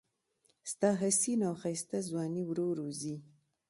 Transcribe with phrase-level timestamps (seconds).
[0.71, 3.15] ستا حسینه او ښایسته ځواني ورو ورو ځي